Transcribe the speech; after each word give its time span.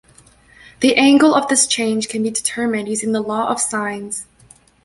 The 0.79 0.95
angle 0.95 1.35
of 1.35 1.47
this 1.47 1.67
change 1.67 2.09
can 2.09 2.23
be 2.23 2.31
determined 2.31 2.87
using 2.89 3.11
the 3.11 3.21
law 3.21 3.49
of 3.51 3.61
sines. 3.61 4.25